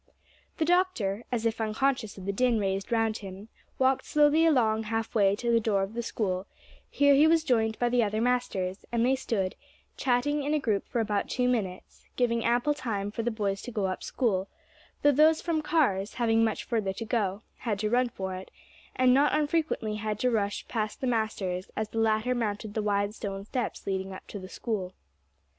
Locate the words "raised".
2.57-2.91